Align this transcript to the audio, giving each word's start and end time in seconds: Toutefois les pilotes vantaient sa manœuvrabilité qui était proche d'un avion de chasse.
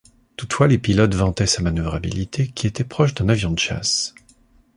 Toutefois 0.35 0.65
les 0.67 0.79
pilotes 0.79 1.13
vantaient 1.13 1.45
sa 1.45 1.61
manœuvrabilité 1.61 2.47
qui 2.47 2.65
était 2.65 2.83
proche 2.83 3.13
d'un 3.13 3.29
avion 3.29 3.51
de 3.51 3.59
chasse. 3.59 4.15